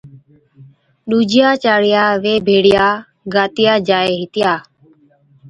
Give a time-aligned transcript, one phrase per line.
[1.09, 2.85] ڏوجِيا چاڙيا وي ڀيڙِيا
[3.33, 4.53] گاتِيا جائي ھِتيا